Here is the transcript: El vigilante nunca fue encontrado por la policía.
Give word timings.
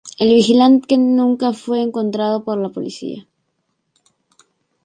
El 0.17 0.33
vigilante 0.33 0.97
nunca 0.97 1.53
fue 1.53 1.79
encontrado 1.83 2.43
por 2.43 2.57
la 2.57 2.69
policía. 2.69 3.27